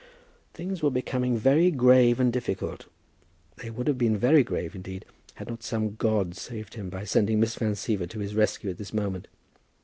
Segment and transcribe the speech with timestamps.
[0.55, 2.87] Things were becoming very grave and difficult.
[3.57, 7.39] They would have been very grave, indeed, had not some god saved him by sending
[7.39, 9.27] Miss Van Siever to his rescue at this moment.